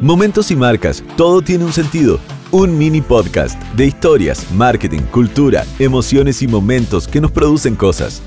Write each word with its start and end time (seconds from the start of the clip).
Momentos 0.00 0.52
y 0.52 0.56
marcas, 0.56 1.02
todo 1.16 1.42
tiene 1.42 1.64
un 1.64 1.72
sentido. 1.72 2.20
Un 2.52 2.78
mini 2.78 3.00
podcast 3.00 3.60
de 3.72 3.86
historias, 3.86 4.48
marketing, 4.52 5.00
cultura, 5.10 5.64
emociones 5.80 6.40
y 6.40 6.46
momentos 6.46 7.08
que 7.08 7.20
nos 7.20 7.32
producen 7.32 7.74
cosas. 7.74 8.22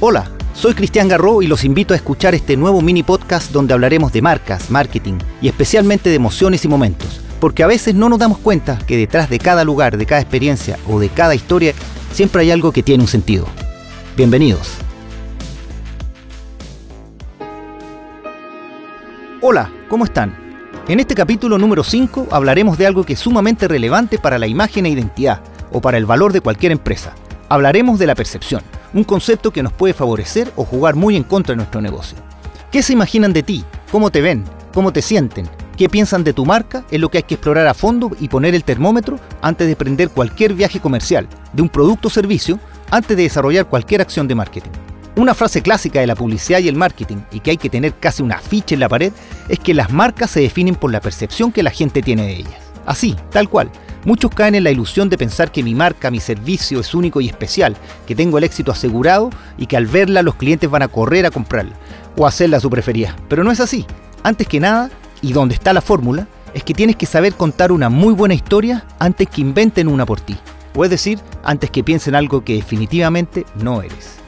Hola, 0.00 0.30
soy 0.52 0.74
Cristian 0.74 1.08
Garro 1.08 1.40
y 1.40 1.46
los 1.46 1.64
invito 1.64 1.94
a 1.94 1.96
escuchar 1.96 2.34
este 2.34 2.58
nuevo 2.58 2.82
mini 2.82 3.02
podcast 3.02 3.52
donde 3.52 3.72
hablaremos 3.72 4.12
de 4.12 4.20
marcas, 4.20 4.70
marketing 4.70 5.14
y 5.40 5.48
especialmente 5.48 6.10
de 6.10 6.16
emociones 6.16 6.62
y 6.66 6.68
momentos, 6.68 7.22
porque 7.40 7.62
a 7.62 7.66
veces 7.66 7.94
no 7.94 8.10
nos 8.10 8.18
damos 8.18 8.36
cuenta 8.36 8.76
que 8.86 8.98
detrás 8.98 9.30
de 9.30 9.38
cada 9.38 9.64
lugar, 9.64 9.96
de 9.96 10.04
cada 10.04 10.20
experiencia 10.20 10.78
o 10.86 11.00
de 11.00 11.08
cada 11.08 11.34
historia 11.34 11.72
siempre 12.12 12.42
hay 12.42 12.50
algo 12.50 12.70
que 12.70 12.82
tiene 12.82 13.02
un 13.02 13.08
sentido. 13.08 13.46
Bienvenidos. 14.14 14.72
Hola, 19.40 19.72
¿cómo 19.88 20.04
están? 20.04 20.49
En 20.90 20.98
este 20.98 21.14
capítulo 21.14 21.56
número 21.56 21.84
5 21.84 22.26
hablaremos 22.32 22.76
de 22.76 22.84
algo 22.84 23.04
que 23.04 23.12
es 23.12 23.20
sumamente 23.20 23.68
relevante 23.68 24.18
para 24.18 24.40
la 24.40 24.48
imagen 24.48 24.86
e 24.86 24.88
identidad, 24.88 25.40
o 25.70 25.80
para 25.80 25.98
el 25.98 26.04
valor 26.04 26.32
de 26.32 26.40
cualquier 26.40 26.72
empresa. 26.72 27.12
Hablaremos 27.48 28.00
de 28.00 28.08
la 28.08 28.16
percepción, 28.16 28.60
un 28.92 29.04
concepto 29.04 29.52
que 29.52 29.62
nos 29.62 29.72
puede 29.72 29.94
favorecer 29.94 30.52
o 30.56 30.64
jugar 30.64 30.96
muy 30.96 31.14
en 31.14 31.22
contra 31.22 31.52
de 31.52 31.58
nuestro 31.58 31.80
negocio. 31.80 32.18
¿Qué 32.72 32.82
se 32.82 32.92
imaginan 32.92 33.32
de 33.32 33.44
ti? 33.44 33.64
¿Cómo 33.92 34.10
te 34.10 34.20
ven? 34.20 34.42
¿Cómo 34.74 34.92
te 34.92 35.00
sienten? 35.00 35.48
¿Qué 35.76 35.88
piensan 35.88 36.24
de 36.24 36.32
tu 36.32 36.44
marca? 36.44 36.82
Es 36.90 36.98
lo 36.98 37.08
que 37.08 37.18
hay 37.18 37.22
que 37.22 37.34
explorar 37.34 37.68
a 37.68 37.74
fondo 37.74 38.10
y 38.18 38.26
poner 38.26 38.56
el 38.56 38.64
termómetro 38.64 39.20
antes 39.42 39.68
de 39.68 39.74
emprender 39.74 40.10
cualquier 40.10 40.54
viaje 40.54 40.80
comercial, 40.80 41.28
de 41.52 41.62
un 41.62 41.68
producto 41.68 42.08
o 42.08 42.10
servicio, 42.10 42.58
antes 42.90 43.16
de 43.16 43.22
desarrollar 43.22 43.66
cualquier 43.66 44.00
acción 44.00 44.26
de 44.26 44.34
marketing. 44.34 44.89
Una 45.16 45.34
frase 45.34 45.60
clásica 45.60 46.00
de 46.00 46.06
la 46.06 46.14
publicidad 46.14 46.60
y 46.60 46.68
el 46.68 46.76
marketing, 46.76 47.18
y 47.32 47.40
que 47.40 47.50
hay 47.50 47.56
que 47.56 47.68
tener 47.68 47.94
casi 47.98 48.22
una 48.22 48.38
ficha 48.38 48.74
en 48.74 48.80
la 48.80 48.88
pared, 48.88 49.12
es 49.48 49.58
que 49.58 49.74
las 49.74 49.90
marcas 49.92 50.30
se 50.30 50.40
definen 50.40 50.76
por 50.76 50.92
la 50.92 51.00
percepción 51.00 51.50
que 51.50 51.62
la 51.62 51.70
gente 51.70 52.00
tiene 52.00 52.26
de 52.26 52.36
ellas. 52.36 52.54
Así, 52.86 53.16
tal 53.30 53.48
cual. 53.48 53.70
Muchos 54.04 54.30
caen 54.30 54.54
en 54.54 54.64
la 54.64 54.70
ilusión 54.70 55.10
de 55.10 55.18
pensar 55.18 55.52
que 55.52 55.62
mi 55.62 55.74
marca, 55.74 56.10
mi 56.10 56.20
servicio 56.20 56.80
es 56.80 56.94
único 56.94 57.20
y 57.20 57.28
especial, 57.28 57.76
que 58.06 58.14
tengo 58.14 58.38
el 58.38 58.44
éxito 58.44 58.72
asegurado 58.72 59.30
y 59.58 59.66
que 59.66 59.76
al 59.76 59.86
verla 59.86 60.22
los 60.22 60.36
clientes 60.36 60.70
van 60.70 60.82
a 60.82 60.88
correr 60.88 61.26
a 61.26 61.30
comprarla 61.30 61.74
o 62.16 62.26
hacerla 62.26 62.60
su 62.60 62.70
preferida. 62.70 63.14
Pero 63.28 63.44
no 63.44 63.50
es 63.50 63.60
así. 63.60 63.84
Antes 64.22 64.46
que 64.46 64.60
nada, 64.60 64.90
y 65.20 65.32
donde 65.32 65.54
está 65.54 65.72
la 65.72 65.82
fórmula, 65.82 66.28
es 66.54 66.64
que 66.64 66.72
tienes 66.72 66.96
que 66.96 67.06
saber 67.06 67.34
contar 67.34 67.72
una 67.72 67.88
muy 67.88 68.14
buena 68.14 68.34
historia 68.34 68.86
antes 68.98 69.28
que 69.28 69.42
inventen 69.42 69.88
una 69.88 70.06
por 70.06 70.20
ti. 70.20 70.36
O 70.74 70.84
es 70.84 70.90
decir, 70.90 71.18
antes 71.44 71.70
que 71.70 71.84
piensen 71.84 72.14
algo 72.14 72.42
que 72.42 72.54
definitivamente 72.54 73.44
no 73.56 73.82
eres. 73.82 74.20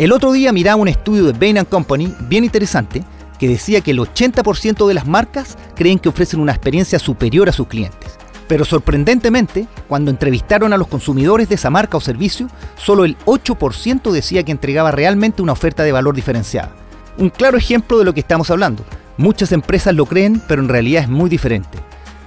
El 0.00 0.12
otro 0.12 0.32
día 0.32 0.50
miraba 0.50 0.80
un 0.80 0.88
estudio 0.88 1.26
de 1.26 1.34
Bain 1.34 1.62
Company 1.66 2.14
bien 2.20 2.42
interesante 2.42 3.04
que 3.38 3.46
decía 3.46 3.82
que 3.82 3.90
el 3.90 3.98
80% 3.98 4.88
de 4.88 4.94
las 4.94 5.06
marcas 5.06 5.58
creen 5.76 5.98
que 5.98 6.08
ofrecen 6.08 6.40
una 6.40 6.52
experiencia 6.52 6.98
superior 6.98 7.50
a 7.50 7.52
sus 7.52 7.66
clientes. 7.66 8.16
Pero 8.48 8.64
sorprendentemente, 8.64 9.68
cuando 9.88 10.10
entrevistaron 10.10 10.72
a 10.72 10.78
los 10.78 10.88
consumidores 10.88 11.50
de 11.50 11.56
esa 11.56 11.68
marca 11.68 11.98
o 11.98 12.00
servicio, 12.00 12.48
solo 12.78 13.04
el 13.04 13.18
8% 13.26 14.10
decía 14.10 14.42
que 14.42 14.52
entregaba 14.52 14.90
realmente 14.90 15.42
una 15.42 15.52
oferta 15.52 15.82
de 15.82 15.92
valor 15.92 16.14
diferenciada. 16.14 16.72
Un 17.18 17.28
claro 17.28 17.58
ejemplo 17.58 17.98
de 17.98 18.06
lo 18.06 18.14
que 18.14 18.20
estamos 18.20 18.50
hablando. 18.50 18.86
Muchas 19.18 19.52
empresas 19.52 19.94
lo 19.94 20.06
creen, 20.06 20.40
pero 20.48 20.62
en 20.62 20.70
realidad 20.70 21.02
es 21.02 21.10
muy 21.10 21.28
diferente. 21.28 21.76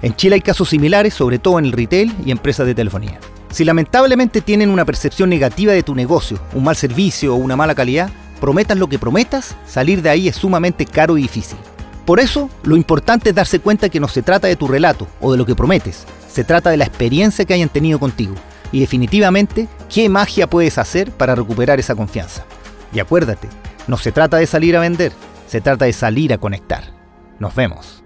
En 0.03 0.16
Chile 0.16 0.35
hay 0.35 0.41
casos 0.41 0.69
similares, 0.69 1.16
sobre 1.16 1.39
todo 1.39 1.57
en 1.57 1.66
el 1.66 1.71
retail 1.71 2.13
y 2.23 2.29
empresas 2.29 2.67
de 2.67 2.75
telefonía. 2.75 3.19
Si 3.54 3.64
lamentablemente 3.64 4.42
tienen 4.42 4.72
una 4.72 4.84
percepción 4.84 5.30
negativa 5.30 5.73
de 5.73 5.84
tu 5.84 5.94
negocio, 5.94 6.40
un 6.56 6.64
mal 6.64 6.76
servicio 6.76 7.36
o 7.36 7.38
una 7.38 7.56
mala 7.56 7.76
calidad, 7.76 8.09
prometas 8.42 8.80
lo 8.80 8.90
que 8.90 8.98
prometas, 8.98 9.56
salir 9.68 10.02
de 10.02 10.09
ahí 10.09 10.28
es 10.28 10.38
sumamente 10.38 10.88
caro 10.88 11.20
y 11.20 11.22
difícil. 11.22 11.59
Por 12.04 12.20
eso, 12.20 12.50
lo 12.64 12.76
importante 12.76 13.30
es 13.30 13.36
darse 13.36 13.59
cuenta 13.59 13.90
que 13.90 14.00
no 14.00 14.08
se 14.08 14.24
trata 14.24 14.48
de 14.48 14.56
tu 14.56 14.68
relato 14.68 15.08
o 15.22 15.31
de 15.31 15.38
lo 15.38 15.46
que 15.46 15.54
prometes, 15.54 16.06
se 16.28 16.44
trata 16.44 16.72
de 16.72 16.78
la 16.78 16.86
experiencia 16.86 17.46
que 17.46 17.54
hayan 17.54 17.70
tenido 17.70 18.00
contigo 18.00 18.34
y 18.72 18.80
definitivamente 18.80 19.68
qué 19.88 20.09
magia 20.09 20.50
puedes 20.50 20.80
hacer 20.80 21.12
para 21.12 21.36
recuperar 21.36 21.80
esa 21.80 21.94
confianza. 21.94 22.46
Y 22.92 23.00
acuérdate, 23.02 23.50
no 23.88 23.97
se 23.97 24.12
trata 24.12 24.38
de 24.38 24.47
salir 24.47 24.75
a 24.75 24.80
vender, 24.80 25.12
se 25.47 25.62
trata 25.62 25.86
de 25.86 25.94
salir 25.94 26.34
a 26.34 26.40
conectar. 26.40 26.86
Nos 27.38 27.53
vemos. 27.53 28.03